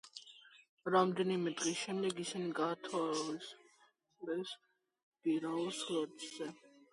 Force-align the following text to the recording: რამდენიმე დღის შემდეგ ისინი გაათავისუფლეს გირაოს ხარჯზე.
რამდენიმე 0.93 1.51
დღის 1.59 1.75
შემდეგ 1.81 2.21
ისინი 2.23 2.55
გაათავისუფლეს 2.61 4.55
გირაოს 5.29 5.85
ხარჯზე. 5.93 6.51